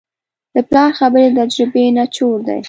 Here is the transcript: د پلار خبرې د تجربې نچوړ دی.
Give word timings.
د 0.53 0.55
پلار 0.69 0.91
خبرې 0.99 1.27
د 1.31 1.37
تجربې 1.47 1.85
نچوړ 1.97 2.37
دی. 2.47 2.59